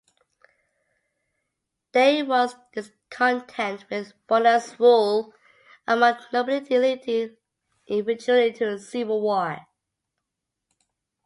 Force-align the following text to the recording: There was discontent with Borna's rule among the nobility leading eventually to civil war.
There 1.91 2.25
was 2.25 2.55
discontent 2.73 3.85
with 3.91 4.13
Borna's 4.27 4.79
rule 4.79 5.31
among 5.85 6.15
the 6.15 6.25
nobility 6.43 6.79
leading 6.79 7.37
eventually 7.87 8.51
to 8.53 8.79
civil 8.79 9.21
war. 9.21 9.67